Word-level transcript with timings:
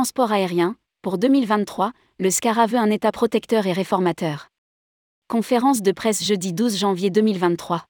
transport 0.00 0.32
aérien, 0.32 0.76
pour 1.02 1.18
2023, 1.18 1.92
le 2.18 2.30
SCARA 2.30 2.64
veut 2.64 2.78
un 2.78 2.90
État 2.90 3.12
protecteur 3.12 3.66
et 3.66 3.72
réformateur. 3.74 4.48
Conférence 5.28 5.82
de 5.82 5.92
presse 5.92 6.24
jeudi 6.24 6.54
12 6.54 6.78
janvier 6.78 7.10
2023. 7.10 7.84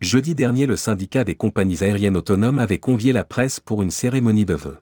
Jeudi 0.00 0.36
dernier, 0.36 0.66
le 0.66 0.76
syndicat 0.76 1.24
des 1.24 1.34
compagnies 1.34 1.82
aériennes 1.82 2.16
autonomes 2.16 2.60
avait 2.60 2.78
convié 2.78 3.12
la 3.12 3.24
presse 3.24 3.58
pour 3.58 3.82
une 3.82 3.90
cérémonie 3.90 4.44
de 4.44 4.54
vœux. 4.54 4.78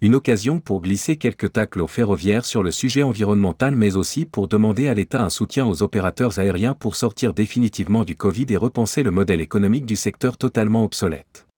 Une 0.00 0.14
occasion 0.14 0.60
pour 0.60 0.82
glisser 0.82 1.16
quelques 1.16 1.52
tacles 1.52 1.80
aux 1.80 1.88
ferroviaires 1.88 2.44
sur 2.44 2.62
le 2.62 2.70
sujet 2.70 3.02
environnemental 3.02 3.74
mais 3.74 3.96
aussi 3.96 4.26
pour 4.26 4.46
demander 4.46 4.86
à 4.86 4.94
l'État 4.94 5.24
un 5.24 5.30
soutien 5.30 5.66
aux 5.66 5.82
opérateurs 5.82 6.38
aériens 6.38 6.74
pour 6.74 6.94
sortir 6.94 7.34
définitivement 7.34 8.04
du 8.04 8.14
Covid 8.14 8.46
et 8.50 8.56
repenser 8.56 9.02
le 9.02 9.10
modèle 9.10 9.40
économique 9.40 9.84
du 9.84 9.96
secteur 9.96 10.38
totalement 10.38 10.84
obsolète. 10.84 11.49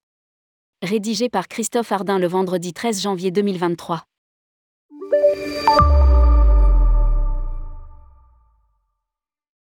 Rédigé 0.83 1.29
par 1.29 1.47
Christophe 1.47 1.93
Ardin 1.93 2.19
le 2.19 2.27
vendredi 2.27 2.73
13 2.73 3.03
janvier 3.03 3.31
2023. 3.31 4.03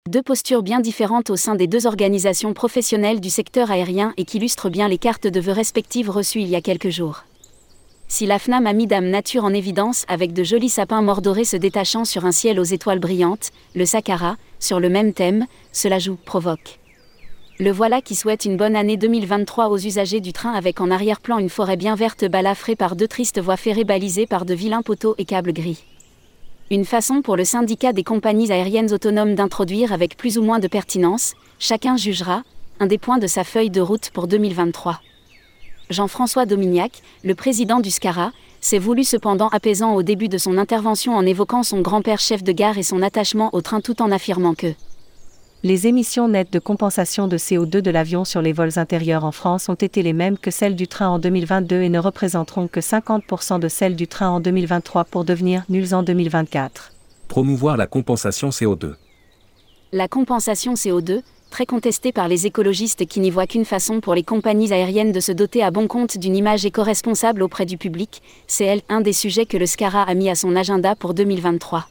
Deux 0.08 0.22
postures 0.22 0.62
bien 0.62 0.80
différentes 0.80 1.28
au 1.28 1.36
sein 1.36 1.56
des 1.56 1.66
deux 1.66 1.86
organisations 1.86 2.54
professionnelles 2.54 3.20
du 3.20 3.28
secteur 3.28 3.70
aérien 3.70 4.14
et 4.16 4.24
qui 4.24 4.38
illustrent 4.38 4.70
bien 4.70 4.88
les 4.88 4.96
cartes 4.96 5.26
de 5.26 5.40
vœux 5.40 5.52
respectives 5.52 6.08
reçues 6.08 6.40
il 6.40 6.48
y 6.48 6.56
a 6.56 6.62
quelques 6.62 6.88
jours. 6.88 7.24
Si 8.08 8.24
la 8.24 8.38
FNAM 8.38 8.66
a 8.66 8.72
mis 8.72 8.86
Dame 8.86 9.10
Nature 9.10 9.44
en 9.44 9.52
évidence 9.52 10.06
avec 10.08 10.32
de 10.32 10.42
jolis 10.42 10.70
sapins 10.70 11.02
mordorés 11.02 11.44
se 11.44 11.58
détachant 11.58 12.06
sur 12.06 12.24
un 12.24 12.32
ciel 12.32 12.58
aux 12.58 12.64
étoiles 12.64 12.98
brillantes, 12.98 13.50
le 13.74 13.84
Sakara, 13.84 14.38
sur 14.58 14.80
le 14.80 14.88
même 14.88 15.12
thème, 15.12 15.44
cela 15.70 15.98
joue, 15.98 16.16
provoque. 16.16 16.78
Le 17.60 17.70
voilà 17.70 18.02
qui 18.02 18.16
souhaite 18.16 18.46
une 18.46 18.56
bonne 18.56 18.74
année 18.74 18.96
2023 18.96 19.68
aux 19.68 19.78
usagers 19.78 20.20
du 20.20 20.32
train 20.32 20.54
avec 20.54 20.80
en 20.80 20.90
arrière-plan 20.90 21.38
une 21.38 21.48
forêt 21.48 21.76
bien 21.76 21.94
verte 21.94 22.24
balafrée 22.24 22.74
par 22.74 22.96
deux 22.96 23.06
tristes 23.06 23.40
voies 23.40 23.56
ferrées 23.56 23.84
balisées 23.84 24.26
par 24.26 24.44
de 24.44 24.54
vilains 24.54 24.82
poteaux 24.82 25.14
et 25.18 25.24
câbles 25.24 25.52
gris. 25.52 25.84
Une 26.72 26.84
façon 26.84 27.22
pour 27.22 27.36
le 27.36 27.44
syndicat 27.44 27.92
des 27.92 28.02
compagnies 28.02 28.50
aériennes 28.50 28.92
autonomes 28.92 29.36
d'introduire 29.36 29.92
avec 29.92 30.16
plus 30.16 30.36
ou 30.36 30.42
moins 30.42 30.58
de 30.58 30.66
pertinence, 30.66 31.34
chacun 31.60 31.96
jugera, 31.96 32.42
un 32.80 32.86
des 32.88 32.98
points 32.98 33.18
de 33.18 33.28
sa 33.28 33.44
feuille 33.44 33.70
de 33.70 33.80
route 33.80 34.10
pour 34.10 34.26
2023. 34.26 35.00
Jean-François 35.90 36.46
Domignac, 36.46 37.02
le 37.22 37.36
président 37.36 37.78
du 37.78 37.92
SCARA, 37.92 38.32
s'est 38.60 38.80
voulu 38.80 39.04
cependant 39.04 39.48
apaisant 39.50 39.94
au 39.94 40.02
début 40.02 40.28
de 40.28 40.38
son 40.38 40.58
intervention 40.58 41.14
en 41.14 41.24
évoquant 41.24 41.62
son 41.62 41.82
grand-père 41.82 42.18
chef 42.18 42.42
de 42.42 42.50
gare 42.50 42.78
et 42.78 42.82
son 42.82 43.00
attachement 43.00 43.50
au 43.52 43.60
train 43.60 43.80
tout 43.80 44.02
en 44.02 44.10
affirmant 44.10 44.54
que 44.54 44.74
les 45.64 45.86
émissions 45.86 46.28
nettes 46.28 46.52
de 46.52 46.58
compensation 46.58 47.26
de 47.26 47.38
CO2 47.38 47.80
de 47.80 47.90
l'avion 47.90 48.26
sur 48.26 48.42
les 48.42 48.52
vols 48.52 48.78
intérieurs 48.78 49.24
en 49.24 49.32
France 49.32 49.70
ont 49.70 49.74
été 49.74 50.02
les 50.02 50.12
mêmes 50.12 50.36
que 50.36 50.50
celles 50.50 50.76
du 50.76 50.86
train 50.86 51.08
en 51.08 51.18
2022 51.18 51.80
et 51.80 51.88
ne 51.88 51.98
représenteront 51.98 52.68
que 52.68 52.80
50% 52.80 53.60
de 53.60 53.68
celles 53.68 53.96
du 53.96 54.06
train 54.06 54.28
en 54.28 54.40
2023 54.40 55.04
pour 55.04 55.24
devenir 55.24 55.64
nulles 55.70 55.94
en 55.94 56.02
2024. 56.02 56.92
Promouvoir 57.28 57.78
la 57.78 57.86
compensation 57.86 58.50
CO2. 58.50 58.96
La 59.92 60.06
compensation 60.06 60.74
CO2, 60.74 61.22
très 61.48 61.64
contestée 61.64 62.12
par 62.12 62.28
les 62.28 62.46
écologistes 62.46 63.06
qui 63.06 63.20
n'y 63.20 63.30
voient 63.30 63.46
qu'une 63.46 63.64
façon 63.64 64.00
pour 64.00 64.14
les 64.14 64.22
compagnies 64.22 64.70
aériennes 64.70 65.12
de 65.12 65.20
se 65.20 65.32
doter 65.32 65.62
à 65.62 65.70
bon 65.70 65.88
compte 65.88 66.18
d'une 66.18 66.36
image 66.36 66.66
éco-responsable 66.66 67.42
auprès 67.42 67.64
du 67.64 67.78
public, 67.78 68.20
c'est 68.46 68.66
elle 68.66 68.82
un 68.90 69.00
des 69.00 69.14
sujets 69.14 69.46
que 69.46 69.56
le 69.56 69.64
SCARA 69.64 70.02
a 70.02 70.12
mis 70.12 70.28
à 70.28 70.34
son 70.34 70.56
agenda 70.56 70.94
pour 70.94 71.14
2023 71.14 71.86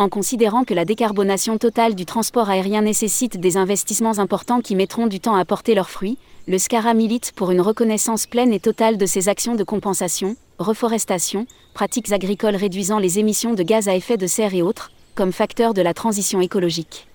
en 0.00 0.08
considérant 0.08 0.64
que 0.64 0.72
la 0.72 0.86
décarbonation 0.86 1.58
totale 1.58 1.94
du 1.94 2.06
transport 2.06 2.48
aérien 2.48 2.80
nécessite 2.80 3.38
des 3.38 3.58
investissements 3.58 4.18
importants 4.18 4.62
qui 4.62 4.74
mettront 4.74 5.06
du 5.06 5.20
temps 5.20 5.34
à 5.36 5.44
porter 5.44 5.74
leurs 5.74 5.90
fruits, 5.90 6.16
le 6.48 6.56
SCARA 6.56 6.94
milite 6.94 7.32
pour 7.36 7.50
une 7.50 7.60
reconnaissance 7.60 8.26
pleine 8.26 8.54
et 8.54 8.60
totale 8.60 8.96
de 8.96 9.04
ces 9.04 9.28
actions 9.28 9.56
de 9.56 9.62
compensation, 9.62 10.36
reforestation, 10.58 11.46
pratiques 11.74 12.12
agricoles 12.12 12.56
réduisant 12.56 12.98
les 12.98 13.18
émissions 13.18 13.52
de 13.52 13.62
gaz 13.62 13.88
à 13.88 13.94
effet 13.94 14.16
de 14.16 14.26
serre 14.26 14.54
et 14.54 14.62
autres, 14.62 14.90
comme 15.14 15.32
facteurs 15.32 15.74
de 15.74 15.82
la 15.82 15.92
transition 15.92 16.40
écologique 16.40 17.09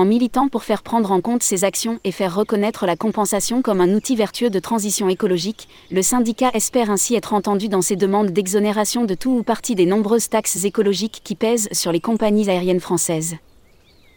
en 0.00 0.06
militant 0.06 0.48
pour 0.48 0.64
faire 0.64 0.82
prendre 0.82 1.12
en 1.12 1.20
compte 1.20 1.42
ces 1.42 1.62
actions 1.62 2.00
et 2.04 2.10
faire 2.10 2.34
reconnaître 2.34 2.86
la 2.86 2.96
compensation 2.96 3.60
comme 3.60 3.82
un 3.82 3.92
outil 3.92 4.16
vertueux 4.16 4.48
de 4.48 4.58
transition 4.58 5.10
écologique, 5.10 5.68
le 5.90 6.00
syndicat 6.00 6.50
espère 6.54 6.90
ainsi 6.90 7.16
être 7.16 7.34
entendu 7.34 7.68
dans 7.68 7.82
ses 7.82 7.96
demandes 7.96 8.30
d'exonération 8.30 9.04
de 9.04 9.14
tout 9.14 9.30
ou 9.30 9.42
partie 9.42 9.74
des 9.74 9.84
nombreuses 9.84 10.30
taxes 10.30 10.64
écologiques 10.64 11.20
qui 11.22 11.34
pèsent 11.34 11.68
sur 11.72 11.92
les 11.92 12.00
compagnies 12.00 12.48
aériennes 12.48 12.80
françaises. 12.80 13.36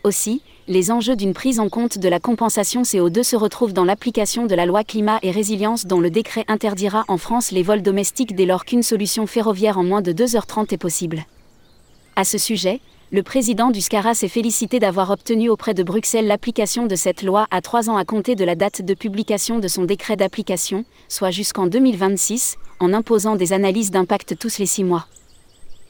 Aussi, 0.06 0.42
les 0.70 0.90
enjeux 0.90 1.18
d'une 1.18 1.34
prise 1.34 1.60
en 1.60 1.68
compte 1.68 1.98
de 1.98 2.08
la 2.08 2.22
compensation 2.22 2.84
CO2 2.84 3.22
se 3.24 3.36
retrouvent 3.36 3.74
dans 3.74 3.84
l'application 3.84 4.46
de 4.46 4.56
la 4.56 4.66
loi 4.66 4.86
climat 4.86 5.20
et 5.22 5.32
résilience 5.32 5.86
dont 5.86 6.00
le 6.00 6.10
décret 6.10 6.46
interdira 6.48 7.04
en 7.10 7.18
France 7.18 7.52
les 7.52 7.62
vols 7.62 7.82
domestiques 7.82 8.36
dès 8.36 8.46
lors 8.46 8.64
qu'une 8.64 8.84
solution 8.84 9.28
ferroviaire 9.28 9.78
en 9.78 9.84
moins 9.84 10.02
de 10.02 10.14
2h30 10.14 10.74
est 10.74 10.78
possible. 10.78 11.26
À 12.16 12.24
ce 12.24 12.38
sujet, 12.38 12.80
le 13.14 13.22
président 13.22 13.70
du 13.70 13.80
SCARA 13.80 14.16
s'est 14.16 14.28
félicité 14.28 14.80
d'avoir 14.80 15.12
obtenu 15.12 15.48
auprès 15.48 15.76
de 15.76 15.84
Bruxelles 15.84 16.26
l'application 16.26 16.88
de 16.88 16.96
cette 16.96 17.22
loi 17.22 17.46
à 17.52 17.62
trois 17.62 17.88
ans 17.88 17.96
à 17.96 18.06
compter 18.06 18.34
de 18.34 18.44
la 18.44 18.56
date 18.56 18.82
de 18.82 18.96
publication 18.96 19.60
de 19.60 19.68
son 19.68 19.84
décret 19.84 20.16
d'application, 20.16 20.84
soit 21.10 21.30
jusqu'en 21.30 21.68
2026, 21.68 22.56
en 22.80 22.92
imposant 22.92 23.36
des 23.36 23.54
analyses 23.54 23.92
d'impact 23.92 24.40
tous 24.40 24.58
les 24.58 24.66
six 24.66 24.84
mois. 24.84 25.06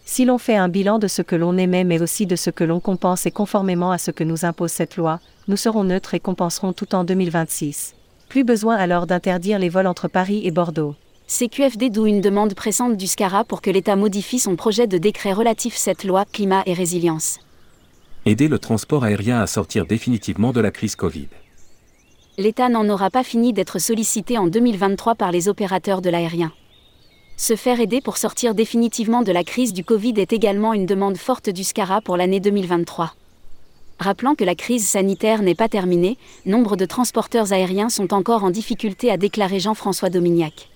Si 0.04 0.26
l'on 0.26 0.38
fait 0.38 0.58
un 0.58 0.68
bilan 0.68 1.00
de 1.00 1.08
ce 1.08 1.22
que 1.22 1.38
l'on 1.38 1.58
émet 1.58 1.86
mais 1.86 2.02
aussi 2.02 2.26
de 2.26 2.36
ce 2.36 2.50
que 2.50 2.66
l'on 2.66 2.82
compense 2.82 3.26
et 3.26 3.32
conformément 3.32 3.92
à 3.92 4.00
ce 4.00 4.12
que 4.12 4.26
nous 4.26 4.44
impose 4.44 4.74
cette 4.74 4.98
loi, 4.98 5.22
nous 5.48 5.56
serons 5.56 5.86
neutres 5.86 6.16
et 6.16 6.20
compenserons 6.20 6.74
tout 6.74 6.94
en 6.94 7.06
2026. 7.06 7.96
Plus 8.28 8.44
besoin 8.44 8.76
alors 8.76 9.08
d'interdire 9.08 9.60
les 9.60 9.70
vols 9.70 9.88
entre 9.88 10.10
Paris 10.10 10.42
et 10.44 10.52
Bordeaux. 10.52 10.96
CQFD 11.36 11.90
d'où 11.90 12.06
une 12.06 12.22
demande 12.22 12.54
pressante 12.54 12.96
du 12.96 13.08
SCARA 13.08 13.44
pour 13.44 13.64
que 13.64 13.72
l'État 13.72 13.96
modifie 13.96 14.38
son 14.38 14.56
projet 14.56 14.86
de 14.86 15.00
décret 15.00 15.34
relatif 15.34 15.76
cette 15.76 16.04
loi 16.04 16.26
climat 16.32 16.62
et 16.68 16.76
résilience. 16.76 17.40
Aider 18.28 18.48
le 18.48 18.60
transport 18.60 19.04
aérien 19.04 19.42
à 19.42 19.48
sortir 19.48 19.88
définitivement 19.88 20.54
de 20.54 20.62
la 20.62 20.70
crise 20.70 20.96
Covid. 20.96 21.30
L'État 22.38 22.70
n'en 22.70 22.88
aura 22.88 23.10
pas 23.10 23.24
fini 23.24 23.52
d'être 23.52 23.80
sollicité 23.80 24.38
en 24.38 24.46
2023 24.46 25.16
par 25.16 25.32
les 25.32 25.50
opérateurs 25.50 26.04
de 26.04 26.12
l'aérien. 26.12 26.52
Se 27.36 27.56
faire 27.56 27.80
aider 27.80 28.00
pour 28.00 28.18
sortir 28.18 28.54
définitivement 28.54 29.24
de 29.24 29.32
la 29.32 29.44
crise 29.44 29.74
du 29.74 29.84
Covid 29.84 30.14
est 30.18 30.34
également 30.34 30.74
une 30.74 30.86
demande 30.86 31.18
forte 31.18 31.50
du 31.50 31.64
SCARA 31.64 32.02
pour 32.02 32.16
l'année 32.16 32.42
2023. 32.42 33.16
Rappelant 33.98 34.36
que 34.36 34.44
la 34.44 34.54
crise 34.54 34.86
sanitaire 34.86 35.42
n'est 35.42 35.56
pas 35.56 35.68
terminée, 35.68 36.20
nombre 36.46 36.76
de 36.76 36.86
transporteurs 36.86 37.54
aériens 37.54 37.90
sont 37.90 38.14
encore 38.14 38.44
en 38.44 38.52
difficulté 38.52 39.10
à 39.10 39.18
déclarer 39.18 39.60
Jean-François 39.60 40.12
Domignac. 40.12 40.70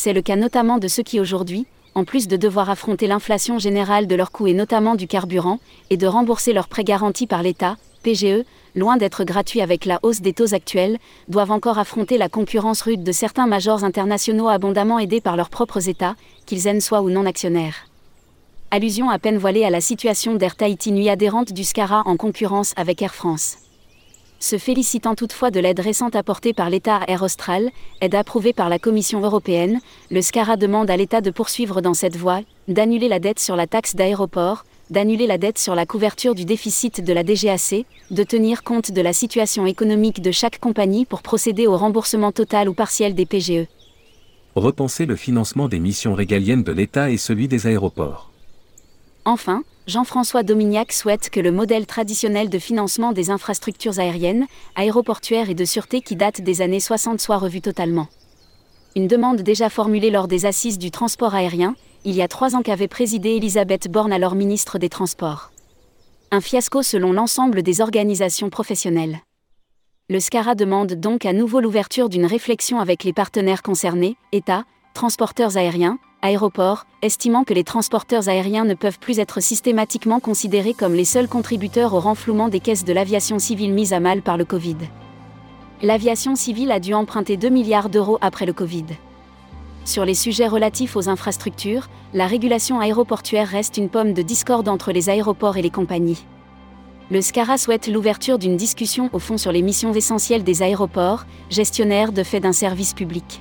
C'est 0.00 0.12
le 0.12 0.22
cas 0.22 0.36
notamment 0.36 0.78
de 0.78 0.86
ceux 0.86 1.02
qui 1.02 1.18
aujourd'hui, 1.18 1.66
en 1.96 2.04
plus 2.04 2.28
de 2.28 2.36
devoir 2.36 2.70
affronter 2.70 3.08
l'inflation 3.08 3.58
générale 3.58 4.06
de 4.06 4.14
leurs 4.14 4.30
coûts 4.30 4.46
et 4.46 4.54
notamment 4.54 4.94
du 4.94 5.08
carburant, 5.08 5.58
et 5.90 5.96
de 5.96 6.06
rembourser 6.06 6.52
leurs 6.52 6.68
prêts 6.68 6.84
garantis 6.84 7.26
par 7.26 7.42
l'État, 7.42 7.76
PGE, 8.04 8.44
loin 8.76 8.96
d'être 8.96 9.24
gratuits 9.24 9.60
avec 9.60 9.86
la 9.86 9.98
hausse 10.04 10.20
des 10.20 10.32
taux 10.32 10.54
actuels, 10.54 10.98
doivent 11.26 11.50
encore 11.50 11.80
affronter 11.80 12.16
la 12.16 12.28
concurrence 12.28 12.82
rude 12.82 13.02
de 13.02 13.10
certains 13.10 13.48
majors 13.48 13.82
internationaux 13.82 14.46
abondamment 14.46 15.00
aidés 15.00 15.20
par 15.20 15.34
leurs 15.34 15.50
propres 15.50 15.88
États, 15.88 16.14
qu'ils 16.46 16.68
aiment 16.68 16.80
soient 16.80 17.02
ou 17.02 17.10
non 17.10 17.26
actionnaires. 17.26 17.88
Allusion 18.70 19.10
à 19.10 19.18
peine 19.18 19.36
voilée 19.36 19.64
à 19.64 19.70
la 19.70 19.80
situation 19.80 20.36
d'Air 20.36 20.54
Tahiti 20.54 20.92
nuit 20.92 21.08
adhérente 21.08 21.52
du 21.52 21.64
SCARA 21.64 22.04
en 22.06 22.16
concurrence 22.16 22.72
avec 22.76 23.02
Air 23.02 23.16
France. 23.16 23.56
Se 24.40 24.56
félicitant 24.56 25.16
toutefois 25.16 25.50
de 25.50 25.58
l'aide 25.58 25.80
récente 25.80 26.14
apportée 26.14 26.52
par 26.52 26.70
l'État 26.70 26.96
à 26.96 27.10
Air 27.10 27.22
Austral, 27.22 27.70
aide 28.00 28.14
approuvée 28.14 28.52
par 28.52 28.68
la 28.68 28.78
Commission 28.78 29.20
européenne, 29.20 29.80
le 30.12 30.22
SCARA 30.22 30.56
demande 30.56 30.90
à 30.90 30.96
l'État 30.96 31.20
de 31.20 31.32
poursuivre 31.32 31.80
dans 31.80 31.94
cette 31.94 32.16
voie, 32.16 32.42
d'annuler 32.68 33.08
la 33.08 33.18
dette 33.18 33.40
sur 33.40 33.56
la 33.56 33.66
taxe 33.66 33.96
d'aéroport, 33.96 34.64
d'annuler 34.90 35.26
la 35.26 35.38
dette 35.38 35.58
sur 35.58 35.74
la 35.74 35.86
couverture 35.86 36.36
du 36.36 36.44
déficit 36.44 37.02
de 37.04 37.12
la 37.12 37.24
DGAC, 37.24 37.84
de 38.12 38.22
tenir 38.22 38.62
compte 38.62 38.92
de 38.92 39.00
la 39.00 39.12
situation 39.12 39.66
économique 39.66 40.22
de 40.22 40.30
chaque 40.30 40.60
compagnie 40.60 41.04
pour 41.04 41.22
procéder 41.22 41.66
au 41.66 41.76
remboursement 41.76 42.30
total 42.30 42.68
ou 42.68 42.74
partiel 42.74 43.16
des 43.16 43.26
PGE. 43.26 43.66
Repenser 44.54 45.04
le 45.04 45.16
financement 45.16 45.68
des 45.68 45.80
missions 45.80 46.14
régaliennes 46.14 46.62
de 46.62 46.72
l'État 46.72 47.10
et 47.10 47.16
celui 47.16 47.48
des 47.48 47.66
aéroports. 47.66 48.27
Enfin, 49.24 49.62
Jean-François 49.86 50.42
Domignac 50.42 50.92
souhaite 50.92 51.30
que 51.30 51.40
le 51.40 51.50
modèle 51.50 51.86
traditionnel 51.86 52.50
de 52.50 52.58
financement 52.58 53.12
des 53.12 53.30
infrastructures 53.30 53.98
aériennes, 53.98 54.46
aéroportuaires 54.74 55.48
et 55.50 55.54
de 55.54 55.64
sûreté 55.64 56.02
qui 56.02 56.14
date 56.16 56.40
des 56.40 56.60
années 56.60 56.80
60 56.80 57.20
soit 57.20 57.38
revu 57.38 57.60
totalement. 57.60 58.08
Une 58.96 59.06
demande 59.06 59.42
déjà 59.42 59.70
formulée 59.70 60.10
lors 60.10 60.28
des 60.28 60.44
assises 60.44 60.78
du 60.78 60.90
transport 60.90 61.34
aérien, 61.34 61.74
il 62.04 62.14
y 62.14 62.22
a 62.22 62.28
trois 62.28 62.54
ans 62.54 62.62
qu'avait 62.62 62.88
présidé 62.88 63.36
Elisabeth 63.36 63.90
Borne 63.90 64.12
alors 64.12 64.34
ministre 64.34 64.78
des 64.78 64.88
Transports. 64.88 65.50
Un 66.30 66.40
fiasco 66.40 66.82
selon 66.82 67.12
l'ensemble 67.12 67.62
des 67.62 67.80
organisations 67.80 68.50
professionnelles. 68.50 69.20
Le 70.10 70.20
SCARA 70.20 70.54
demande 70.54 70.94
donc 70.94 71.26
à 71.26 71.32
nouveau 71.32 71.60
l'ouverture 71.60 72.08
d'une 72.08 72.26
réflexion 72.26 72.80
avec 72.80 73.04
les 73.04 73.12
partenaires 73.12 73.62
concernés, 73.62 74.16
État, 74.32 74.64
transporteurs 74.94 75.56
aériens, 75.56 75.98
aéroports, 76.22 76.86
estimant 77.02 77.44
que 77.44 77.54
les 77.54 77.64
transporteurs 77.64 78.28
aériens 78.28 78.64
ne 78.64 78.74
peuvent 78.74 78.98
plus 78.98 79.18
être 79.18 79.40
systématiquement 79.40 80.20
considérés 80.20 80.74
comme 80.74 80.94
les 80.94 81.04
seuls 81.04 81.28
contributeurs 81.28 81.94
au 81.94 82.00
renflouement 82.00 82.48
des 82.48 82.60
caisses 82.60 82.84
de 82.84 82.92
l'aviation 82.92 83.38
civile 83.38 83.72
mises 83.72 83.92
à 83.92 84.00
mal 84.00 84.22
par 84.22 84.36
le 84.36 84.44
Covid. 84.44 84.76
L'aviation 85.82 86.34
civile 86.34 86.72
a 86.72 86.80
dû 86.80 86.92
emprunter 86.92 87.36
2 87.36 87.48
milliards 87.50 87.88
d'euros 87.88 88.18
après 88.20 88.46
le 88.46 88.52
Covid. 88.52 88.86
sur 89.84 90.04
les 90.04 90.14
sujets 90.14 90.48
relatifs 90.48 90.96
aux 90.96 91.08
infrastructures, 91.08 91.88
la 92.12 92.26
régulation 92.26 92.78
aéroportuaire 92.78 93.48
reste 93.48 93.78
une 93.78 93.88
pomme 93.88 94.12
de 94.12 94.20
discorde 94.20 94.68
entre 94.68 94.92
les 94.92 95.08
aéroports 95.08 95.56
et 95.56 95.62
les 95.62 95.70
compagnies. 95.70 96.26
Le 97.10 97.22
SCARA 97.22 97.56
souhaite 97.56 97.88
l'ouverture 97.88 98.38
d'une 98.38 98.58
discussion 98.58 99.08
au 99.14 99.18
fond 99.18 99.38
sur 99.38 99.50
les 99.50 99.62
missions 99.62 99.94
essentielles 99.94 100.44
des 100.44 100.62
aéroports, 100.62 101.24
gestionnaires 101.48 102.12
de 102.12 102.22
fait 102.22 102.40
d'un 102.40 102.52
service 102.52 102.92
public. 102.92 103.40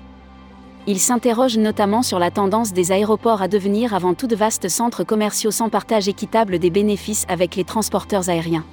Il 0.89 0.99
s'interroge 0.99 1.57
notamment 1.57 2.01
sur 2.01 2.17
la 2.17 2.31
tendance 2.31 2.71
des 2.71 2.93
aéroports 2.93 3.41
à 3.41 3.49
devenir 3.49 3.93
avant 3.93 4.13
tout 4.13 4.25
de 4.25 4.37
vastes 4.37 4.69
centres 4.69 5.03
commerciaux 5.03 5.51
sans 5.51 5.67
partage 5.67 6.07
équitable 6.07 6.59
des 6.59 6.69
bénéfices 6.69 7.25
avec 7.27 7.57
les 7.57 7.65
transporteurs 7.65 8.29
aériens. 8.29 8.63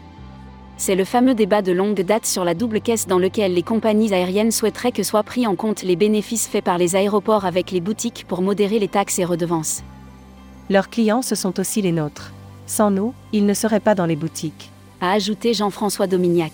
C'est 0.77 0.95
le 0.95 1.05
fameux 1.05 1.35
débat 1.35 1.61
de 1.61 1.73
longue 1.73 2.01
date 2.01 2.25
sur 2.25 2.45
la 2.45 2.55
double 2.55 2.81
caisse 2.81 3.09
dans 3.09 3.19
lequel 3.19 3.55
les 3.55 3.65
compagnies 3.65 4.15
aériennes 4.15 4.53
souhaiteraient 4.53 4.93
que 4.93 5.03
soient 5.03 5.25
pris 5.25 5.45
en 5.49 5.57
compte 5.57 5.83
les 5.83 5.97
bénéfices 5.97 6.47
faits 6.47 6.65
par 6.65 6.79
les 6.79 6.95
aéroports 6.95 7.47
avec 7.47 7.73
les 7.73 7.81
boutiques 7.81 8.27
pour 8.29 8.43
modérer 8.43 8.79
les 8.79 8.89
taxes 8.89 9.19
et 9.19 9.25
redevances. 9.25 9.83
Leurs 10.71 10.91
clients, 10.91 11.23
ce 11.23 11.35
sont 11.35 11.59
aussi 11.59 11.83
les 11.83 11.93
nôtres. 11.93 12.33
Sans 12.67 12.93
nous, 12.93 13.13
ils 13.33 13.45
ne 13.45 13.55
seraient 13.55 13.81
pas 13.81 13.97
dans 13.97 14.07
les 14.07 14.17
boutiques. 14.17 14.71
A 15.01 15.11
ajouté 15.13 15.53
Jean-François 15.53 16.07
Domignac. 16.07 16.53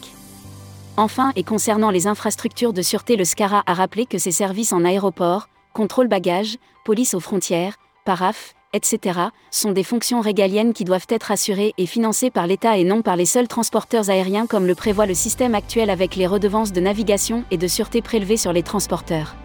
Enfin, 1.01 1.33
et 1.35 1.45
concernant 1.45 1.91
les 1.91 2.07
infrastructures 2.07 2.75
de 2.75 2.83
sûreté, 2.83 3.17
le 3.17 3.25
SCARA 3.25 3.63
a 3.65 3.73
rappelé 3.73 4.05
que 4.05 4.19
ses 4.19 4.33
services 4.33 4.75
en 4.75 4.85
aéroport, 4.85 5.49
contrôle 5.73 6.09
bagages, 6.09 6.59
police 6.85 7.15
aux 7.15 7.21
frontières, 7.21 7.77
paraf, 8.05 8.53
etc., 8.75 9.19
sont 9.51 9.73
des 9.73 9.83
fonctions 9.83 10.21
régaliennes 10.21 10.75
qui 10.75 10.85
doivent 10.85 11.07
être 11.09 11.31
assurées 11.31 11.73
et 11.79 11.87
financées 11.87 12.29
par 12.29 12.47
l'État 12.47 12.77
et 12.77 12.85
non 12.85 13.01
par 13.01 13.17
les 13.17 13.25
seuls 13.25 13.49
transporteurs 13.49 14.11
aériens 14.11 14.47
comme 14.47 14.67
le 14.67 14.75
prévoit 14.75 15.07
le 15.07 15.15
système 15.15 15.55
actuel 15.55 15.89
avec 15.89 16.17
les 16.17 16.27
redevances 16.27 16.71
de 16.71 16.83
navigation 16.83 17.45
et 17.51 17.57
de 17.57 17.67
sûreté 17.67 18.03
prélevées 18.03 18.37
sur 18.37 18.53
les 18.53 18.63
transporteurs. 18.63 19.37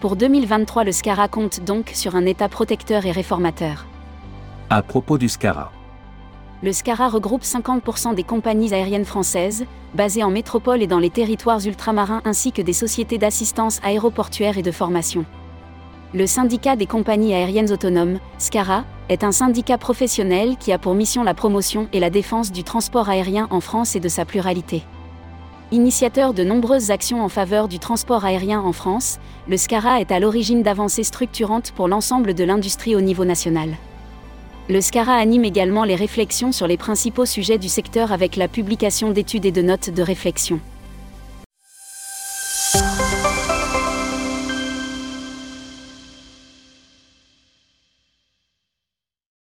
Pour 0.00 0.16
2023, 0.16 0.84
le 0.84 0.92
SCARA 0.92 1.28
compte 1.28 1.60
donc 1.60 1.90
sur 1.92 2.16
un 2.16 2.24
État 2.24 2.48
protecteur 2.48 3.04
et 3.04 3.12
réformateur. 3.12 3.84
À 4.70 4.80
propos 4.80 5.18
du 5.18 5.28
SCARA. 5.28 5.72
Le 6.62 6.74
SCARA 6.74 7.08
regroupe 7.08 7.42
50% 7.42 8.14
des 8.14 8.22
compagnies 8.22 8.74
aériennes 8.74 9.06
françaises, 9.06 9.64
basées 9.94 10.22
en 10.22 10.30
métropole 10.30 10.82
et 10.82 10.86
dans 10.86 10.98
les 10.98 11.08
territoires 11.08 11.64
ultramarins 11.64 12.20
ainsi 12.26 12.52
que 12.52 12.60
des 12.60 12.74
sociétés 12.74 13.16
d'assistance 13.16 13.80
aéroportuaire 13.82 14.58
et 14.58 14.62
de 14.62 14.70
formation. 14.70 15.24
Le 16.12 16.26
syndicat 16.26 16.76
des 16.76 16.84
compagnies 16.84 17.32
aériennes 17.32 17.72
autonomes, 17.72 18.18
SCARA, 18.36 18.84
est 19.08 19.24
un 19.24 19.32
syndicat 19.32 19.78
professionnel 19.78 20.56
qui 20.58 20.70
a 20.70 20.78
pour 20.78 20.94
mission 20.94 21.22
la 21.22 21.32
promotion 21.32 21.88
et 21.94 22.00
la 22.00 22.10
défense 22.10 22.52
du 22.52 22.62
transport 22.62 23.08
aérien 23.08 23.48
en 23.50 23.60
France 23.60 23.96
et 23.96 24.00
de 24.00 24.08
sa 24.08 24.26
pluralité. 24.26 24.82
Initiateur 25.72 26.34
de 26.34 26.44
nombreuses 26.44 26.90
actions 26.90 27.22
en 27.24 27.28
faveur 27.30 27.68
du 27.68 27.78
transport 27.78 28.26
aérien 28.26 28.60
en 28.60 28.72
France, 28.72 29.18
le 29.48 29.56
SCARA 29.56 30.00
est 30.00 30.12
à 30.12 30.20
l'origine 30.20 30.62
d'avancées 30.62 31.04
structurantes 31.04 31.72
pour 31.72 31.88
l'ensemble 31.88 32.34
de 32.34 32.44
l'industrie 32.44 32.96
au 32.96 33.00
niveau 33.00 33.24
national. 33.24 33.76
Le 34.70 34.80
SCARA 34.80 35.14
anime 35.14 35.44
également 35.44 35.82
les 35.82 35.96
réflexions 35.96 36.52
sur 36.52 36.68
les 36.68 36.76
principaux 36.76 37.26
sujets 37.26 37.58
du 37.58 37.68
secteur 37.68 38.12
avec 38.12 38.36
la 38.36 38.46
publication 38.46 39.10
d'études 39.10 39.44
et 39.44 39.50
de 39.50 39.62
notes 39.62 39.90
de 39.90 40.00
réflexion. 40.00 40.60